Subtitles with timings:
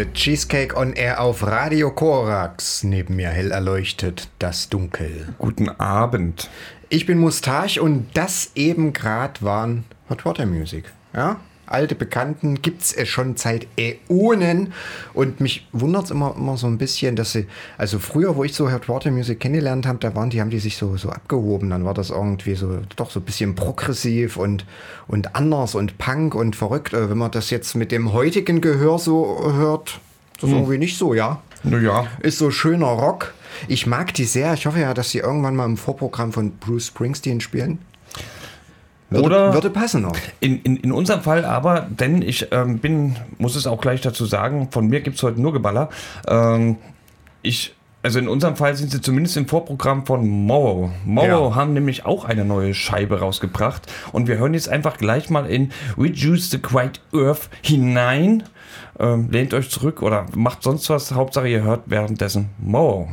[0.00, 2.84] Hause, Cheesecake on Air auf Radio Korax.
[2.84, 5.28] Neben mir hell erleuchtet das Dunkel.
[5.38, 6.48] Guten Abend.
[6.88, 10.84] Ich bin Mustache und das eben gerade waren Hot Water Music.
[11.12, 14.72] Ja, alte Bekannten gibt es schon seit Äonen.
[15.14, 17.46] Und mich wundert es immer, immer so ein bisschen, dass sie,
[17.78, 20.58] also früher, wo ich so Hard Water Music kennengelernt habe, da waren die, haben die
[20.58, 21.70] sich so, so abgehoben.
[21.70, 24.66] Dann war das irgendwie so, doch so ein bisschen progressiv und,
[25.08, 26.92] und anders und punk und verrückt.
[26.92, 30.00] Äh, wenn man das jetzt mit dem heutigen Gehör so hört,
[30.34, 30.58] das ist hm.
[30.58, 31.40] irgendwie nicht so, ja.
[31.62, 32.06] Naja.
[32.22, 33.34] Ist so schöner Rock.
[33.68, 34.54] Ich mag die sehr.
[34.54, 37.78] Ich hoffe ja, dass sie irgendwann mal im Vorprogramm von Bruce Springsteen spielen.
[39.10, 40.16] Würde, Oder würde passen noch.
[40.38, 44.24] In, in, in unserem Fall aber, denn ich ähm, bin, muss es auch gleich dazu
[44.24, 45.90] sagen, von mir gibt es heute nur Geballer.
[46.28, 46.76] Ähm,
[47.42, 50.90] ich also in unserem Fall sind sie zumindest im Vorprogramm von Morrow.
[51.04, 51.54] Morrow ja.
[51.54, 55.70] haben nämlich auch eine neue Scheibe rausgebracht und wir hören jetzt einfach gleich mal in
[55.98, 58.44] Reduce the Quiet Earth hinein.
[58.98, 61.12] Ähm, lehnt euch zurück oder macht sonst was.
[61.12, 63.08] Hauptsache ihr hört währenddessen Morrow.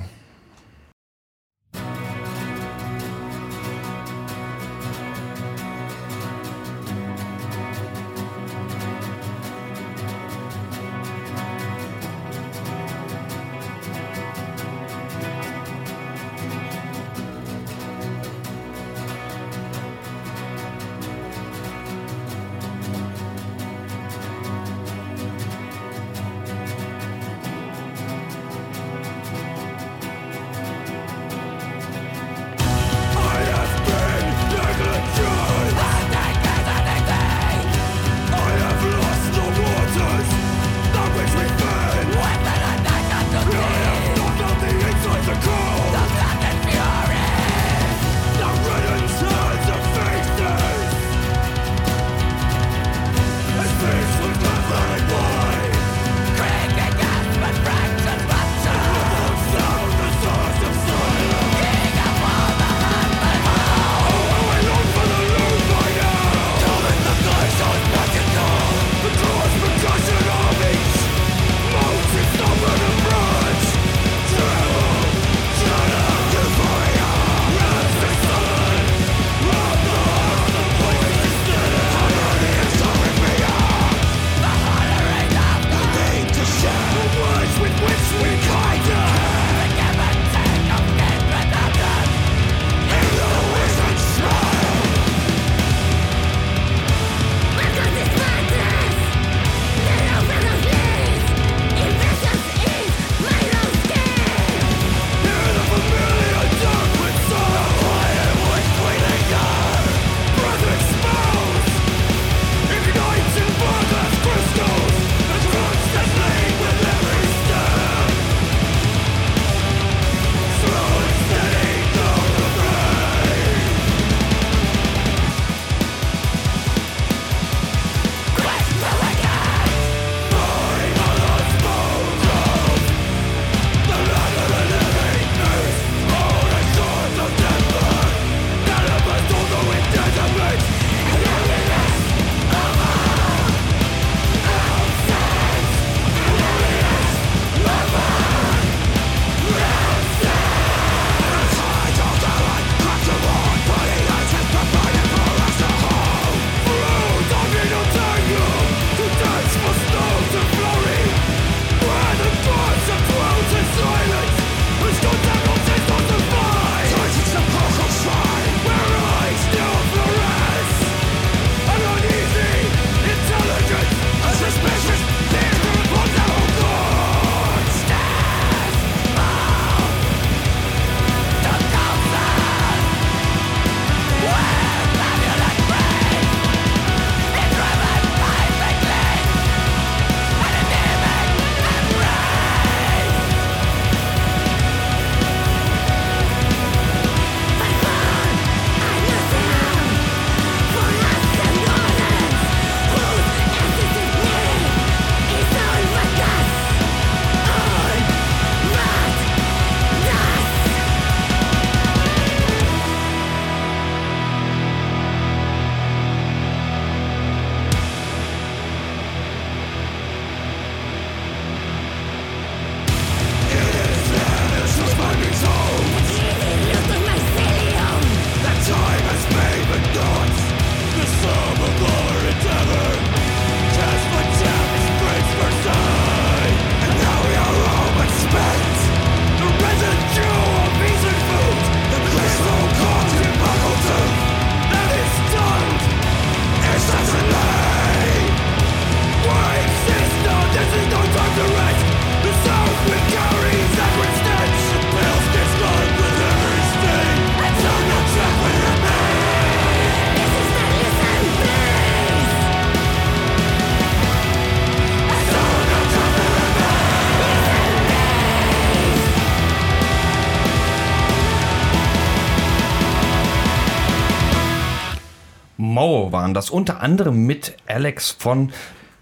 [276.17, 278.51] Waren das unter anderem mit Alex von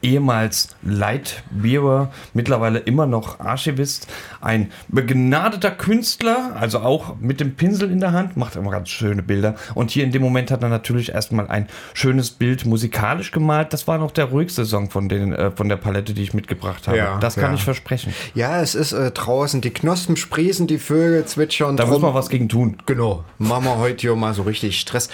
[0.02, 4.08] ehemals Lightbearer, mittlerweile immer noch Archivist,
[4.40, 9.24] ein begnadeter Künstler, also auch mit dem Pinsel in der Hand, macht immer ganz schöne
[9.24, 9.56] Bilder.
[9.74, 13.74] Und hier in dem Moment hat er natürlich erstmal ein schönes Bild musikalisch gemalt.
[13.74, 16.88] Das war noch der ruhigste Song von, den, äh, von der Palette, die ich mitgebracht
[16.88, 16.98] habe.
[16.98, 17.56] Ja, das kann ja.
[17.56, 18.14] ich versprechen.
[18.36, 21.78] Ja, es ist äh, draußen, die Knospen sprießen, die Vögel zwitschern.
[21.78, 22.78] Da muss drum- man was gegen tun.
[22.86, 23.24] Genau.
[23.40, 25.10] Machen wir heute hier mal so richtig Stress.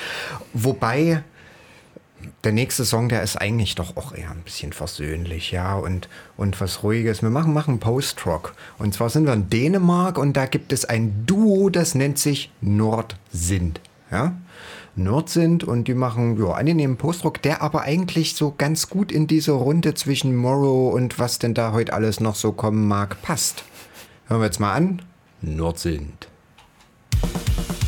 [0.53, 1.23] Wobei,
[2.43, 6.59] der nächste Song, der ist eigentlich doch auch eher ein bisschen versöhnlich, ja, und, und
[6.59, 7.21] was Ruhiges.
[7.21, 8.55] Wir machen, machen Post-Rock.
[8.79, 12.51] Und zwar sind wir in Dänemark und da gibt es ein Duo, das nennt sich
[12.61, 13.79] Nordsind,
[14.11, 14.35] ja.
[14.95, 19.53] Nordsind und die machen ja, angenehmen Postrock, der aber eigentlich so ganz gut in diese
[19.53, 23.63] Runde zwischen Morrow und was denn da heute alles noch so kommen mag, passt.
[24.27, 25.01] Hören wir jetzt mal an.
[25.41, 26.27] Nordsind.
[27.21, 27.80] Nordsind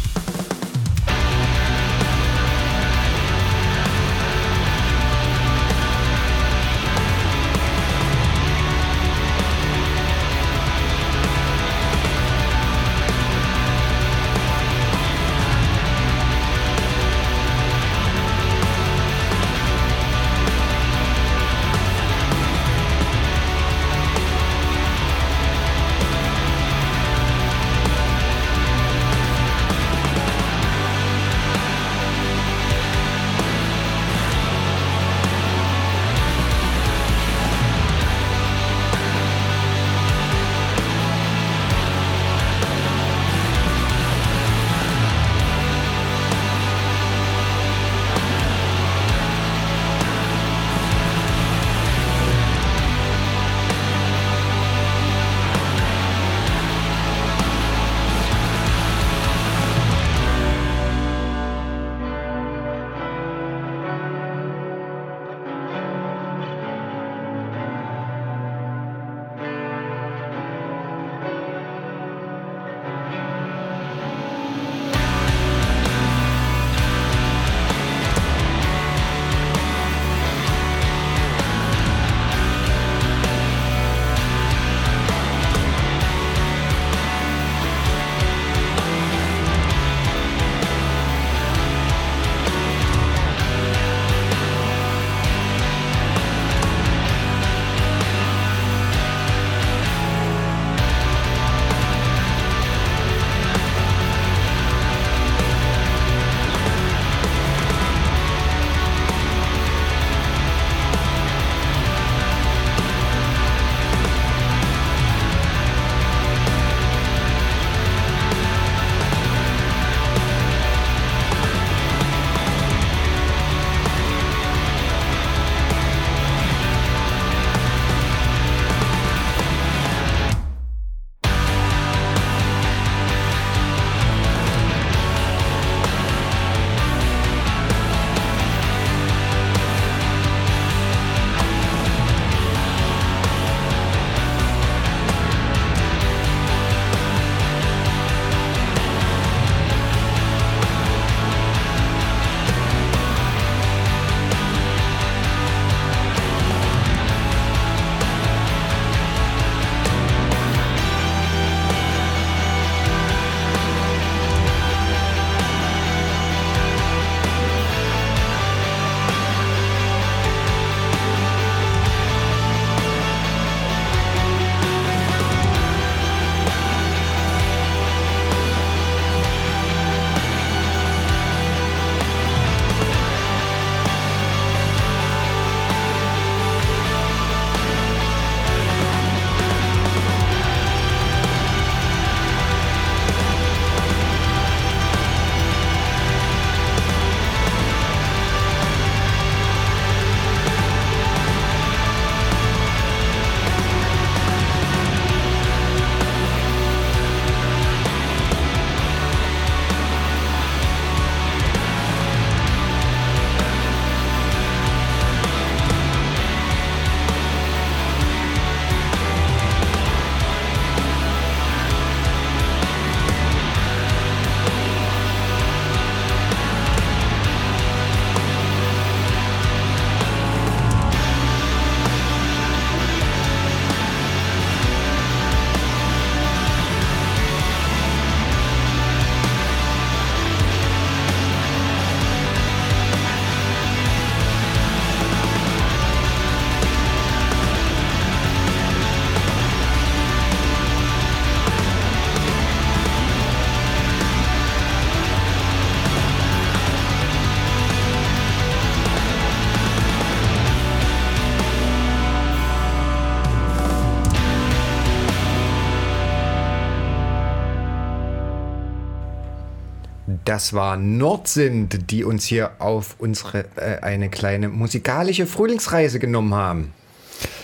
[270.34, 276.74] das war Nordsind, die uns hier auf unsere äh, eine kleine musikalische Frühlingsreise genommen haben.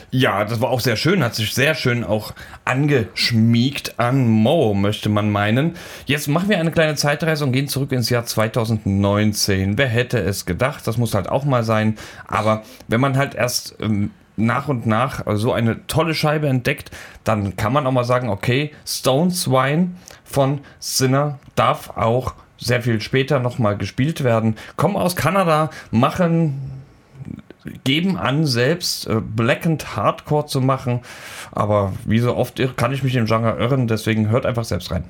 [0.10, 2.34] Ja, das war auch sehr schön, hat sich sehr schön auch
[2.66, 5.76] angeschmiegt an Mo, möchte man meinen.
[6.08, 9.78] Jetzt machen wir eine kleine Zeitreise und gehen zurück ins Jahr 2019.
[9.78, 10.88] Wer hätte es gedacht?
[10.88, 11.96] Das muss halt auch mal sein.
[12.26, 16.90] Aber wenn man halt erst ähm, nach und nach so eine tolle Scheibe entdeckt,
[17.24, 19.92] dann kann man auch mal sagen, okay, Stone Swine
[20.24, 24.56] von Sinner darf auch sehr viel später nochmal gespielt werden.
[24.76, 26.80] Kommen aus Kanada, machen
[27.84, 29.22] geben an, selbst äh,
[29.66, 31.02] and Hardcore zu machen.
[31.52, 35.04] Aber wie so oft kann ich mich im Genre irren, deswegen hört einfach selbst rein.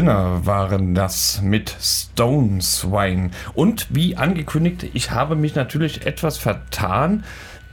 [0.00, 3.32] Sinner waren das mit Stone Swine.
[3.52, 7.22] Und wie angekündigt, ich habe mich natürlich etwas vertan,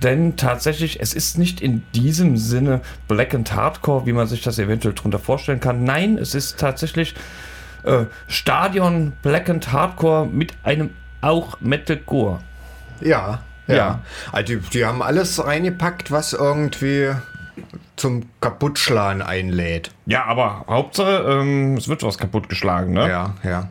[0.04, 4.60] denn tatsächlich, es ist nicht in diesem Sinne Black and Hardcore, wie man sich das
[4.60, 5.86] eventuell darunter vorstellen kann.
[5.86, 7.16] Nein, es ist tatsächlich
[7.84, 10.90] äh, Stadion Black and Hardcore mit einem
[11.22, 12.42] auch Metalcore.
[13.00, 13.76] Ja, ja.
[13.76, 14.02] Ja.
[14.34, 17.14] Also die, die haben alles reingepackt, was irgendwie
[17.98, 19.92] zum Kaputtschlagen einlädt.
[20.06, 23.10] Ja, aber Hauptsache, ähm, es wird was kaputtgeschlagen, ne?
[23.10, 23.70] Ja, ja.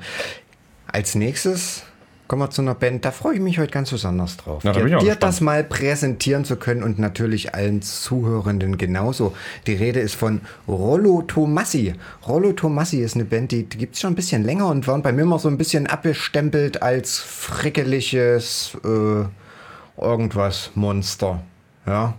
[0.92, 1.84] Als nächstes
[2.28, 4.62] kommen wir zu einer Band, da freue ich mich heute ganz besonders drauf.
[4.64, 9.34] Na, dir auch dir das mal präsentieren zu können und natürlich allen Zuhörenden genauso.
[9.66, 11.94] Die Rede ist von Rollo Tomassi.
[12.26, 15.02] Rollo Tomassi ist eine Band, die, die gibt es schon ein bisschen länger und waren
[15.02, 21.42] bei mir immer so ein bisschen abgestempelt als frickeliges äh, irgendwas Monster.
[21.86, 22.14] Ja.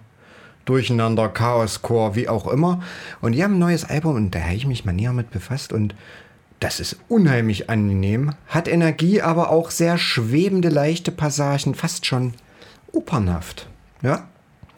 [0.67, 2.83] Durcheinander, Chaoscore, wie auch immer.
[3.21, 5.73] Und die haben ein neues Album und da habe ich mich mal näher mit befasst
[5.73, 5.95] und
[6.59, 12.33] das ist unheimlich angenehm, hat Energie, aber auch sehr schwebende, leichte Passagen, fast schon
[12.91, 13.67] opernhaft.
[14.01, 14.27] Ja,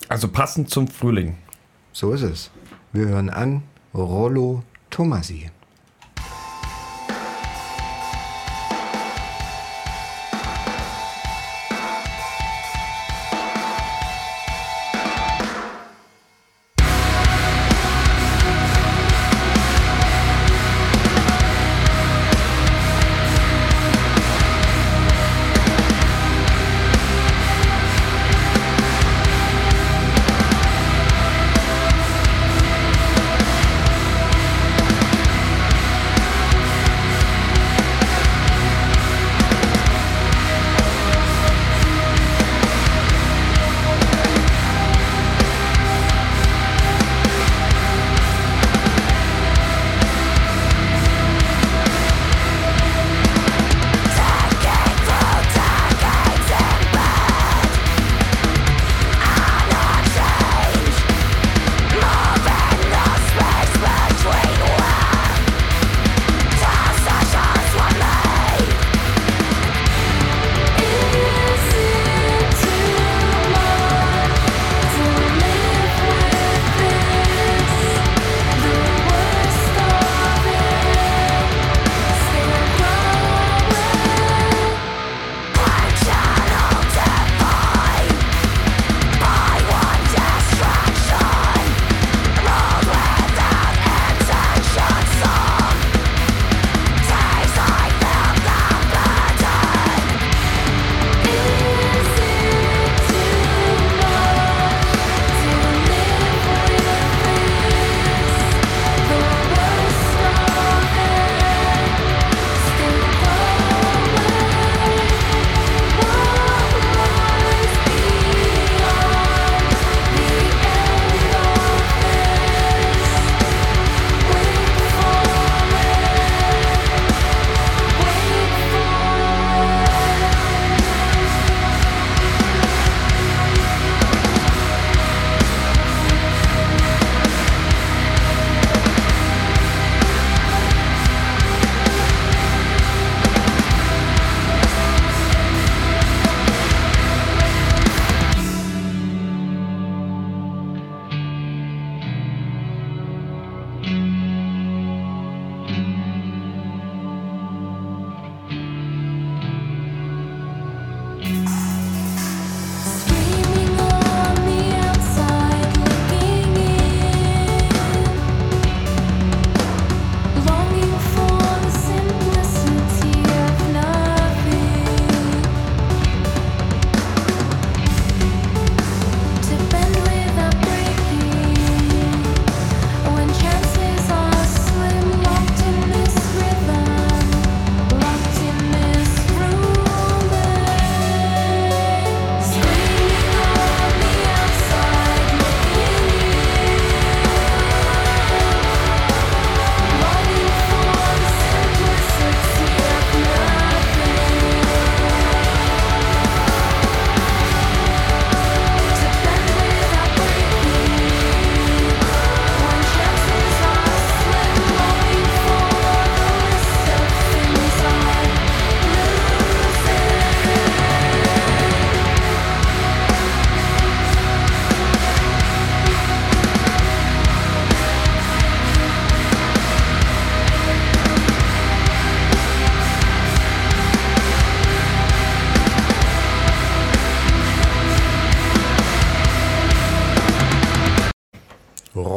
[0.10, 1.38] Also passend zum Frühling.
[1.92, 2.52] so ist es.
[2.94, 5.52] Wir hören an Rollo Tomasi.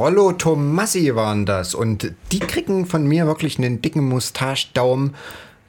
[0.03, 1.77] Rollo Tomassi waren das.
[1.77, 5.15] Und die kriegen von mir wirklich einen dicken Mustache-Daumen,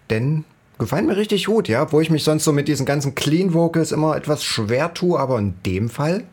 [0.09, 0.43] denn
[0.79, 1.91] gefallen mir richtig gut, ja.
[1.91, 5.37] Wo ich mich sonst so mit diesen ganzen Clean Vocals immer etwas schwer tue, aber
[5.37, 6.23] in dem Fall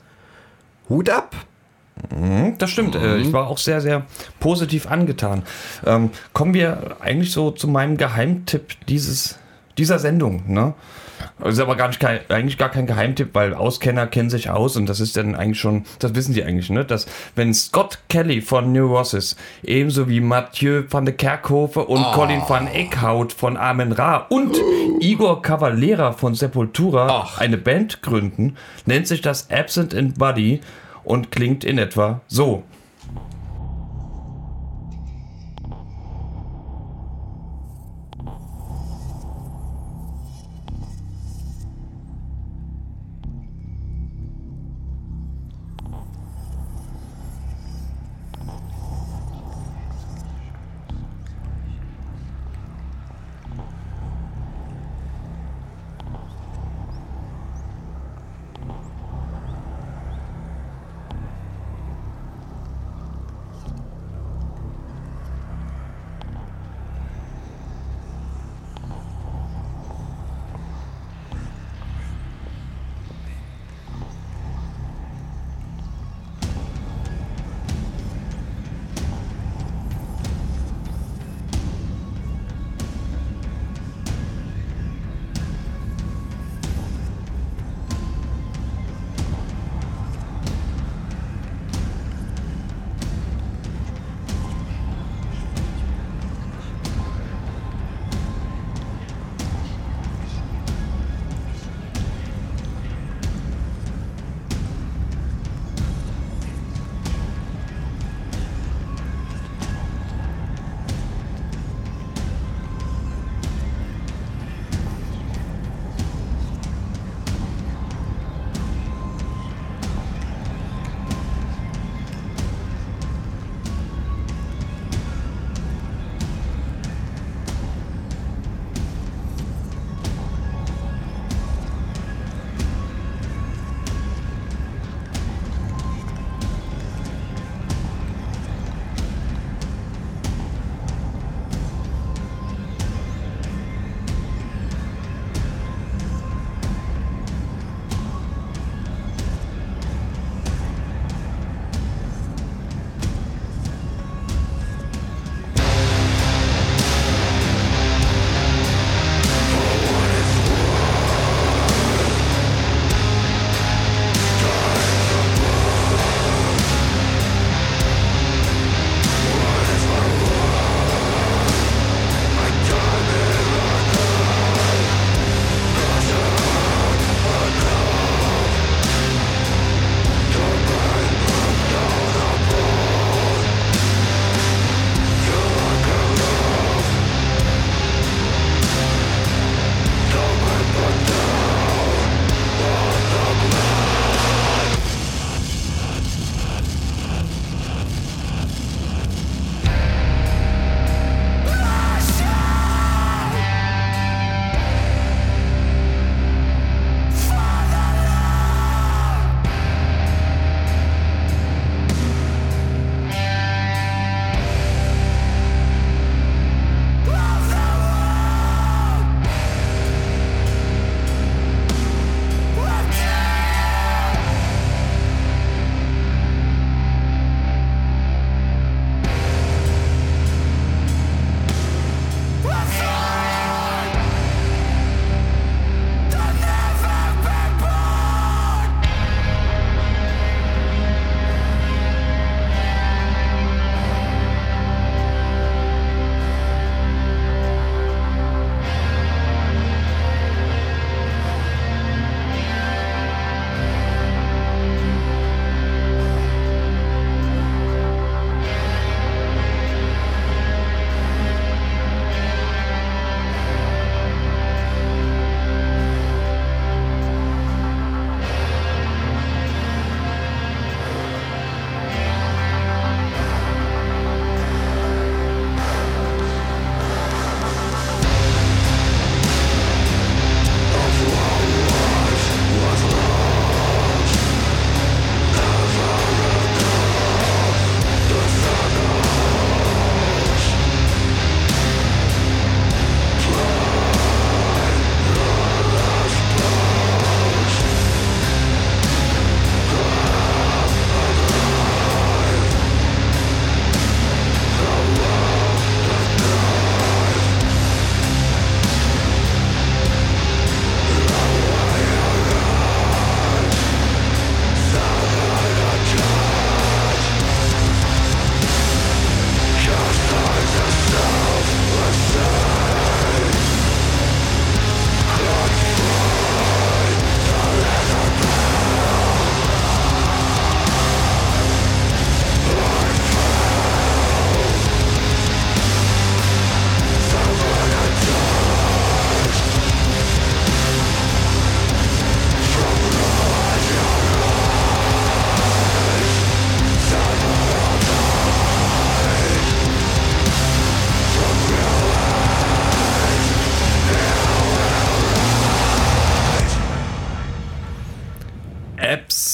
[0.88, 1.36] Hut ab.
[2.08, 2.94] Hm, Das stimmt.
[2.94, 4.06] Äh, ich war auch sehr, sehr
[4.38, 5.42] positiv angetan.
[5.84, 9.38] Ähm, kommen wir eigentlich so zu meinem Geheimtipp dieses,
[9.76, 10.44] dieser Sendung.
[10.46, 10.72] Ne?
[11.38, 14.76] Das ist aber gar nicht kein, eigentlich gar kein Geheimtipp, weil Auskenner kennen sich aus
[14.76, 16.85] und das ist dann eigentlich schon, das wissen sie eigentlich, ne?
[16.85, 22.66] dass wenn Scott Kelly von Neurosis ebenso wie Mathieu van de Kerkhofe und Colin van
[22.66, 24.56] Eckhout von Amen Ra und
[25.00, 27.38] Igor Cavalera von Sepultura Ach.
[27.38, 28.56] eine Band gründen,
[28.87, 30.61] nennt sich das Absent in Body
[31.04, 32.64] und klingt in etwa so.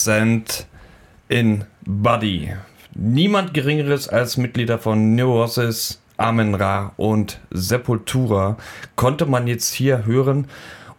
[0.06, 0.68] Sent
[1.26, 2.52] in Buddy.
[2.94, 8.56] Niemand Geringeres als Mitglieder von Neurosis, Amen Ra und Sepultura
[8.94, 10.46] konnte man jetzt hier hören.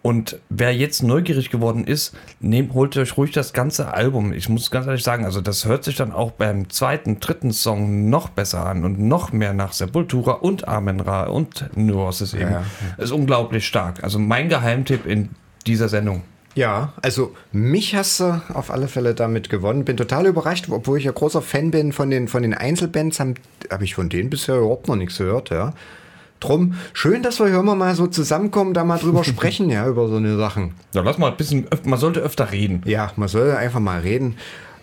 [0.01, 4.33] Und wer jetzt neugierig geworden ist, nehmt, holt euch ruhig das ganze Album.
[4.33, 8.09] Ich muss ganz ehrlich sagen, also das hört sich dann auch beim zweiten, dritten Song
[8.09, 12.51] noch besser an und noch mehr nach Sepultura und Amen Ra und Neurosis eben.
[12.51, 12.63] Ja.
[12.97, 14.03] Ist unglaublich stark.
[14.03, 15.29] Also mein Geheimtipp in
[15.65, 16.23] dieser Sendung.
[16.57, 19.85] Ja, also mich hast du auf alle Fälle damit gewonnen.
[19.85, 23.35] Bin total überrascht, obwohl ich ja großer Fan bin von den, von den Einzelbands, habe
[23.69, 25.73] hab ich von denen bisher überhaupt noch nichts gehört, ja.
[26.39, 30.07] Drum, schön, dass wir hier immer mal so zusammenkommen, da mal drüber sprechen, ja, über
[30.07, 30.73] so eine Sachen.
[30.95, 32.81] Ja, lass mal ein bisschen, man sollte öfter reden.
[32.85, 34.37] Ja, man soll einfach mal reden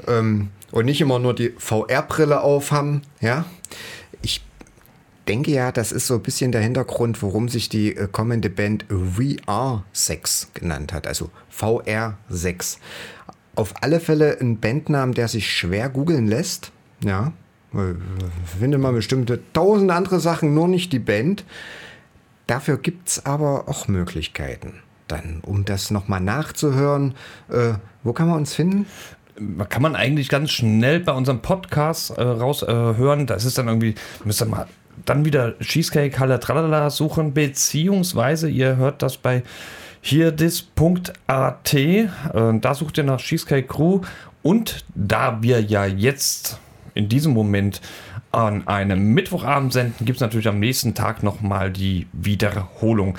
[0.07, 3.47] ähm, und nicht immer nur die VR-Brille aufhaben, ja.
[5.29, 8.85] Denke ja, das ist so ein bisschen der Hintergrund, warum sich die äh, kommende Band
[8.91, 12.79] VR6 genannt hat, also VR6.
[13.57, 17.33] Auf alle Fälle ein Bandnamen, der sich schwer googeln lässt, ja.
[17.73, 17.95] Äh,
[18.59, 21.45] Findet man bestimmte tausend andere Sachen, nur nicht die Band.
[22.47, 24.75] Dafür gibt es aber auch Möglichkeiten.
[25.09, 27.15] Dann, um das nochmal nachzuhören,
[27.49, 28.87] äh, wo kann man uns finden?
[29.69, 33.21] kann man eigentlich ganz schnell bei unserem Podcast äh, raushören.
[33.23, 34.69] Äh, das ist dann irgendwie, müsst ihr mal
[35.05, 39.43] dann wieder Cheesecake Halle Tralala suchen, beziehungsweise ihr hört das bei
[40.01, 41.75] hierdis.at.
[41.75, 42.07] Äh,
[42.61, 44.01] da sucht ihr nach Cheesecake Crew.
[44.43, 46.59] Und da wir ja jetzt
[46.95, 47.81] in diesem Moment
[48.31, 53.17] an einem Mittwochabend senden, gibt es natürlich am nächsten Tag nochmal die Wiederholung.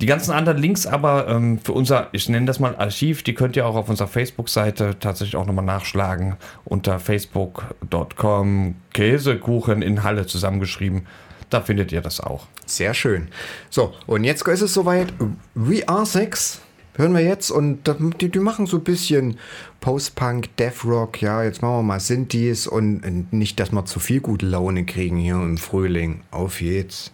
[0.00, 3.56] Die ganzen anderen Links aber ähm, für unser, ich nenne das mal Archiv, die könnt
[3.56, 11.06] ihr auch auf unserer Facebook-Seite tatsächlich auch nochmal nachschlagen unter facebook.com Käsekuchen in Halle zusammengeschrieben.
[11.50, 12.46] Da findet ihr das auch.
[12.66, 13.28] Sehr schön.
[13.70, 15.12] So, und jetzt ist es soweit.
[15.56, 16.58] VR6
[16.94, 19.38] hören wir jetzt und die, die machen so ein bisschen
[19.80, 21.22] Post-Punk, Death Rock.
[21.22, 25.16] Ja, jetzt machen wir mal Synthes und nicht, dass wir zu viel gute Laune kriegen
[25.16, 26.22] hier im Frühling.
[26.30, 27.12] Auf jetzt.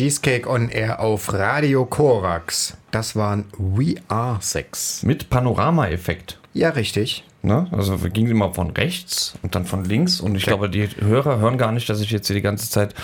[0.00, 2.74] Cheesecake on Air auf Radio Korax.
[2.90, 5.02] Das waren We Are Sex.
[5.02, 6.38] Mit Panoramaeffekt.
[6.54, 7.22] Ja, richtig.
[7.42, 7.68] Ne?
[7.70, 11.38] Also wir gingen immer von rechts und dann von links und ich glaube, die Hörer
[11.38, 12.94] hören gar nicht, dass ich jetzt hier die ganze Zeit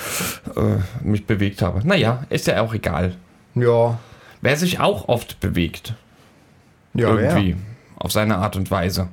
[0.57, 1.87] äh, mich bewegt habe.
[1.87, 3.15] Naja, ist ja auch egal.
[3.55, 3.99] Ja.
[4.41, 5.93] Wer sich auch oft bewegt,
[6.95, 8.03] Ja, irgendwie, wer?
[8.03, 9.09] auf seine Art und Weise,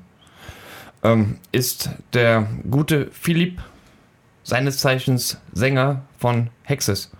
[1.03, 3.61] ähm, ist der gute Philipp,
[4.43, 7.11] seines Zeichens Sänger von Hexes.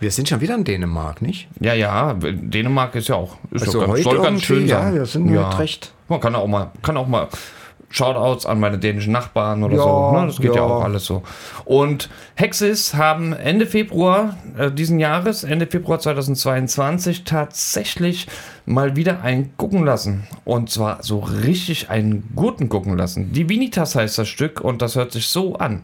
[0.00, 1.48] Wir sind schon wieder in Dänemark, nicht?
[1.60, 4.94] Ja, ja, Dänemark ist ja auch, ist Also ganz, heute soll ganz schön ja, sein.
[4.94, 7.28] wir sind halt recht- Man kann auch mal, kann auch mal
[7.90, 10.12] Shoutouts an meine dänischen Nachbarn oder Ja, so.
[10.12, 10.26] Ne?
[10.26, 10.56] Das geht ja.
[10.56, 10.62] ja.
[10.62, 11.22] auch alles so.
[11.64, 18.26] Und Hexes haben Ende Februar äh, diesen Jahres, Ende Februar 2022, tatsächlich
[18.66, 20.26] mal wieder einen gucken lassen.
[20.44, 23.32] Und zwar so richtig einen guten gucken lassen.
[23.32, 25.82] Divinitas heißt das Stück und das hört sich so an.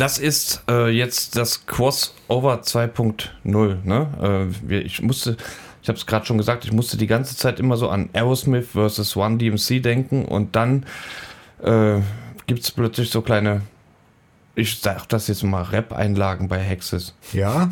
[0.00, 3.76] Das ist äh, jetzt das Crossover 2.0.
[3.84, 4.50] Ne?
[4.70, 5.36] Äh, ich musste,
[5.82, 8.68] ich habe es gerade schon gesagt, ich musste die ganze Zeit immer so an Aerosmith
[8.72, 10.86] versus One DMC denken und dann
[11.62, 11.98] äh,
[12.46, 13.60] gibt es plötzlich so kleine,
[14.54, 17.14] ich sag das jetzt mal, Rap-Einlagen bei Hexes.
[17.34, 17.68] Ja.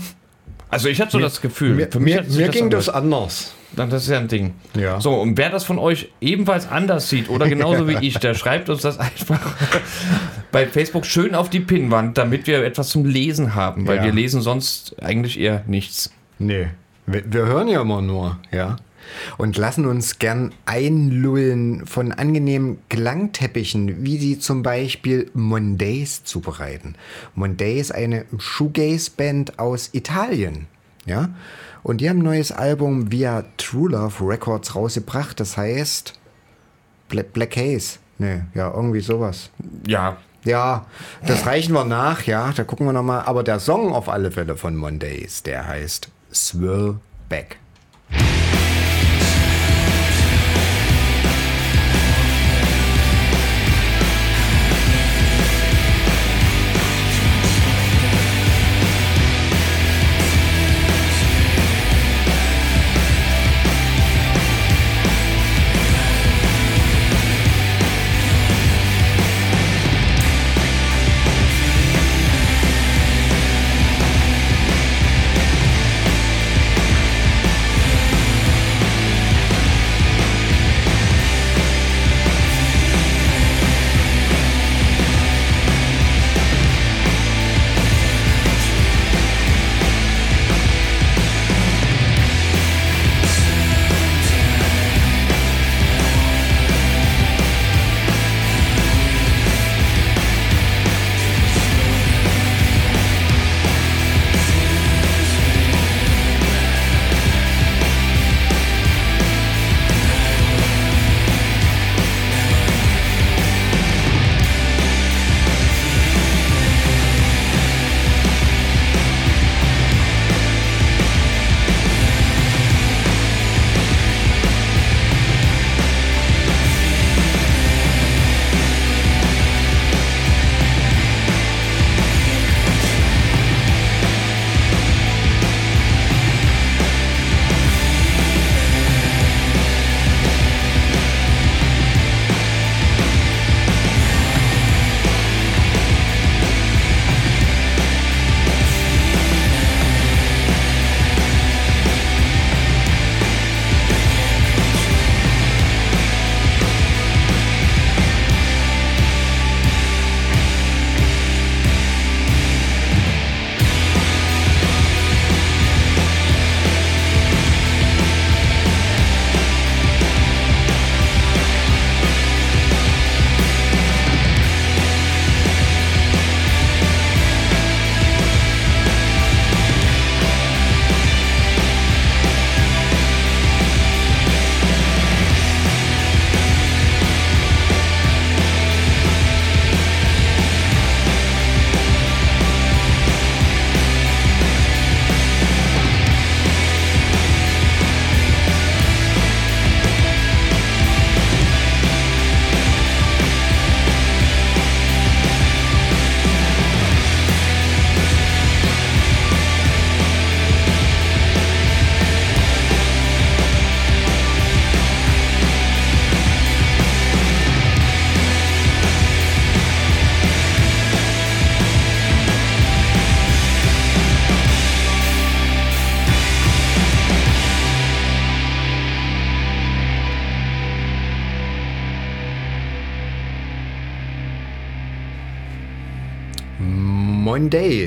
[0.69, 2.89] Also ich hatte so das Gefühl, Mir, für mich mir, mir ging angehört.
[2.89, 3.55] das anders.
[3.77, 4.55] Dann, das ist ja ein Ding.
[4.75, 5.01] Ja.
[5.01, 8.69] So, und wer das von euch ebenfalls anders sieht oder genauso wie ich, der schreibt
[8.71, 9.41] uns das einfach
[10.53, 14.05] bei Facebook schön auf die Pinnwand, damit wir etwas zum Lesen haben, weil Ja.
[14.05, 16.11] wir lesen sonst eigentlich eher nichts.
[16.39, 16.69] Nee.
[17.07, 18.77] Wir, wir hören ja immer nur, ja.
[19.39, 26.95] Und lassen uns gern einlullen von angenehmen Klangteppichen, wie sie zum Beispiel Mondays zubereiten.
[27.35, 30.67] Monday ist eine Shoegaze-Band aus Italien,
[31.07, 31.31] ja.
[31.89, 36.13] Und die haben ein neues Album via True Love Records rausgebracht, das heißt
[37.09, 37.99] Black, Black Haze.
[38.19, 39.49] Nee, ja, irgendwie sowas.
[39.87, 40.85] Ja, Ja,
[41.27, 43.23] das reichen wir nach, ja, da gucken wir nochmal.
[43.23, 47.57] Aber der Song auf alle Fälle von Mondays, der heißt Swirl Back.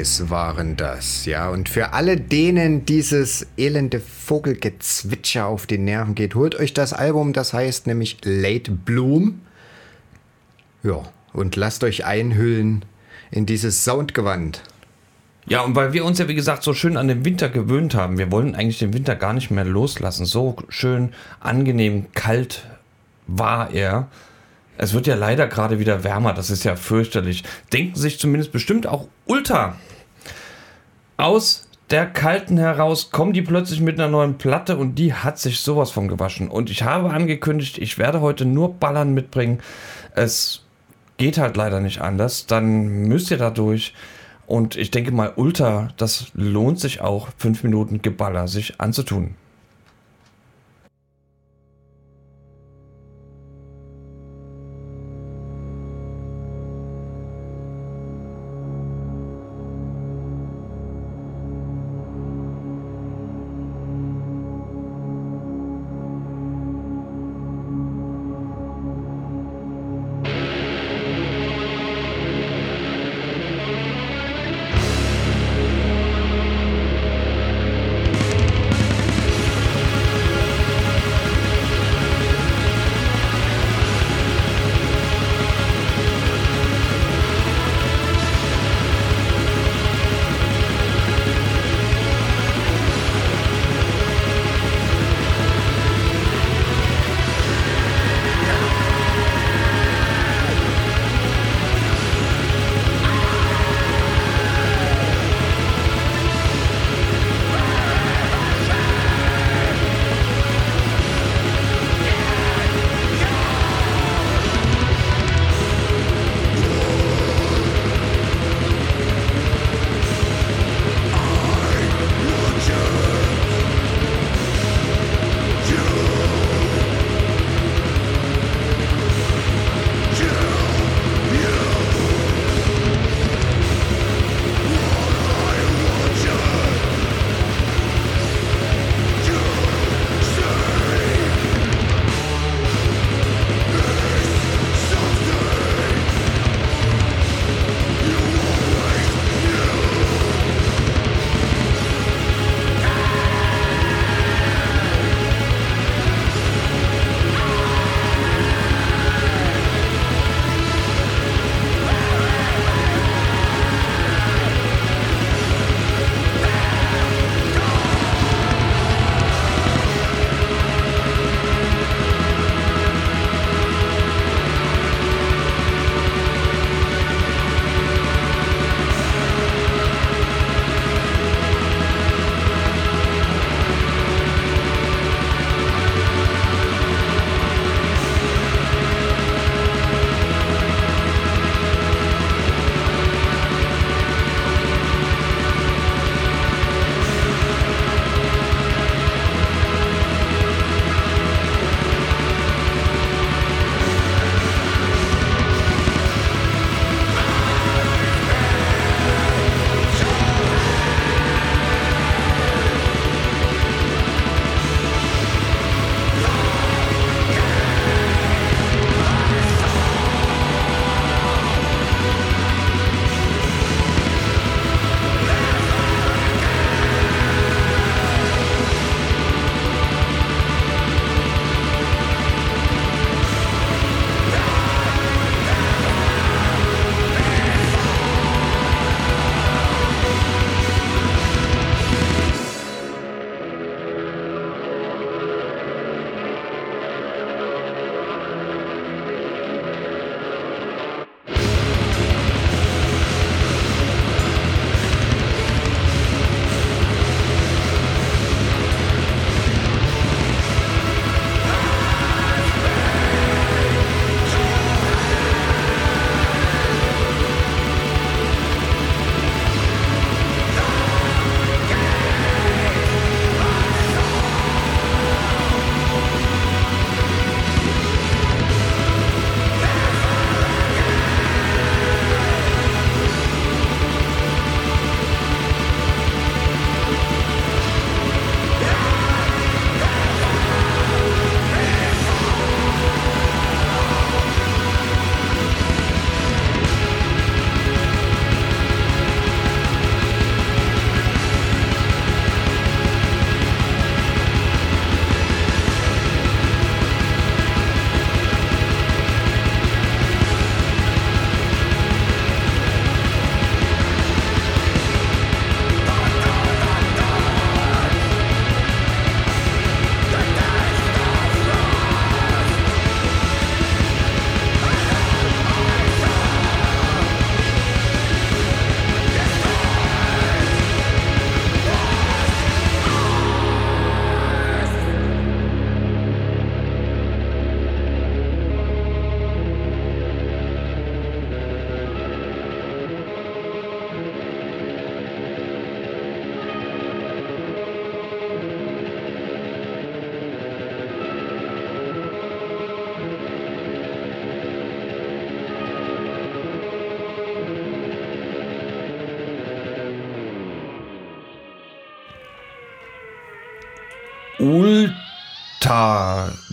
[0.01, 1.49] Mondays waren das, ja.
[1.49, 7.33] Und für alle denen dieses elende Vogelgezwitscher auf die Nerven geht, holt euch das Album,
[7.33, 9.41] das heißt nämlich Late Bloom.
[10.81, 12.83] Ja, und lasst euch einhüllen
[13.29, 14.63] in dieses Soundgewand.
[15.45, 18.17] Ja, und weil wir uns ja, wie gesagt, so schön an den Winter gewöhnt haben,
[18.17, 20.25] wir wollen eigentlich den Winter gar nicht mehr loslassen.
[20.25, 22.65] So schön angenehm kalt
[23.27, 24.07] war er.
[24.77, 27.43] Es wird ja leider gerade wieder wärmer, das ist ja fürchterlich.
[27.71, 29.75] Denken sich zumindest bestimmt auch Ultra.
[31.21, 35.59] Aus der kalten heraus kommen die plötzlich mit einer neuen Platte und die hat sich
[35.59, 36.47] sowas von gewaschen.
[36.47, 39.59] Und ich habe angekündigt, ich werde heute nur Ballern mitbringen.
[40.15, 40.65] Es
[41.17, 42.47] geht halt leider nicht anders.
[42.47, 43.93] Dann müsst ihr da durch.
[44.47, 49.35] Und ich denke mal, Ultra, das lohnt sich auch, fünf Minuten Geballer sich anzutun.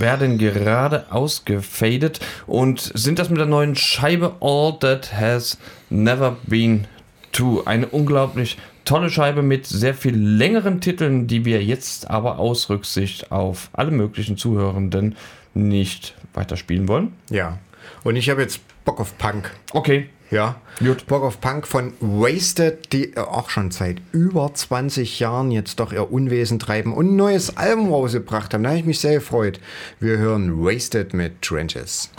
[0.01, 5.59] Werden gerade ausgefadet und sind das mit der neuen Scheibe All That Has
[5.91, 6.87] Never Been
[7.33, 7.63] True.
[7.67, 13.31] Eine unglaublich tolle Scheibe mit sehr viel längeren Titeln, die wir jetzt aber aus Rücksicht
[13.31, 15.17] auf alle möglichen Zuhörenden
[15.55, 17.13] nicht weiterspielen wollen.
[17.31, 17.59] Ja.
[18.05, 19.51] Und ich habe jetzt Bock auf Punk.
[19.73, 20.61] Okay, Ja.
[20.79, 21.07] Gut.
[21.07, 25.93] Bock auf Punk von Wasted, die äh, auch schon seit über 20 Jahren jetzt doch
[25.93, 28.63] ihr Unwesen treiben und ein neues Album rausgebracht haben.
[28.63, 29.59] Da habe ich mich sehr gefreut.
[30.01, 32.11] Wir hören Wasted mit Trenches.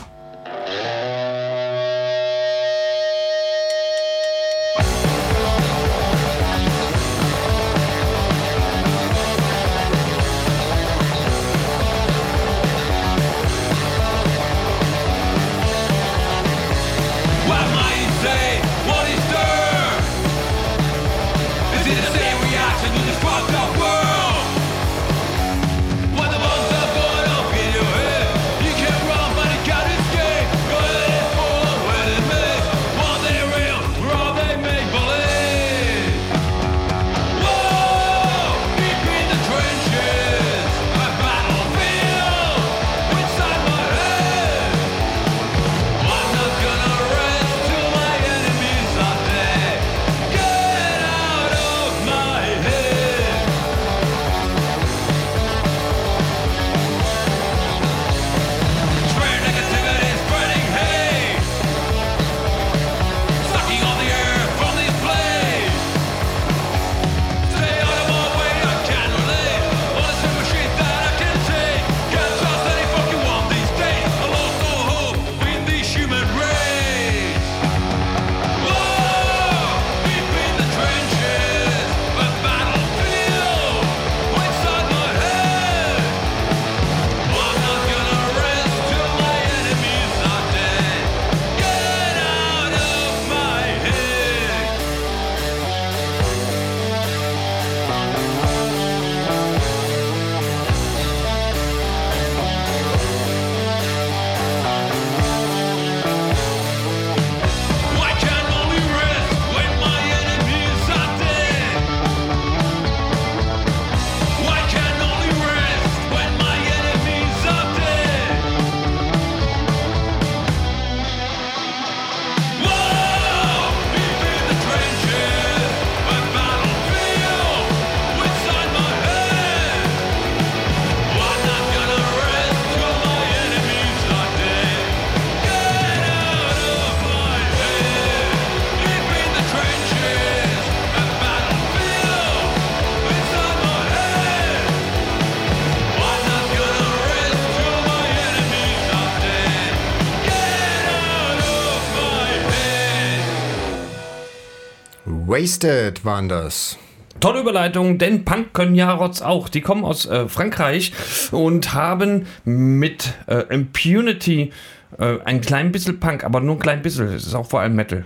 [155.39, 156.77] Wasted waren das.
[157.21, 159.47] Tolle Überleitung, denn Punk können Jarots auch.
[159.47, 160.91] Die kommen aus äh, Frankreich
[161.31, 164.51] und haben mit äh, Impunity
[164.97, 167.07] äh, ein klein bisschen Punk, aber nur ein klein bisschen.
[167.07, 168.03] Es ist auch vor allem Metal.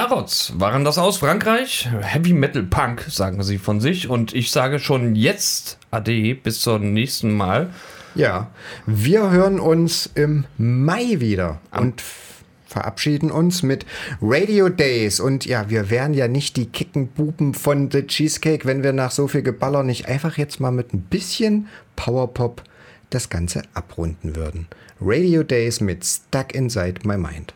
[0.00, 1.86] Jarots waren das aus Frankreich.
[2.00, 4.08] Heavy Metal Punk, sagen sie von sich.
[4.08, 7.68] Und ich sage schon jetzt Ade, bis zum nächsten Mal.
[8.14, 8.50] Ja,
[8.86, 12.02] wir hören uns im Mai wieder Am und
[12.66, 13.84] verabschieden uns mit
[14.22, 15.20] Radio Days.
[15.20, 19.28] Und ja, wir wären ja nicht die Kickenbuben von The Cheesecake, wenn wir nach so
[19.28, 22.62] viel Geballer nicht einfach jetzt mal mit ein bisschen Powerpop
[23.10, 24.66] das Ganze abrunden würden.
[24.98, 27.52] Radio Days mit Stuck Inside My Mind.